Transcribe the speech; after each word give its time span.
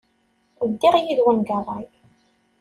Ddiɣ 0.71 0.95
yid-wen 0.99 1.37
deg 1.41 1.49
ṛṛay. 1.61 1.85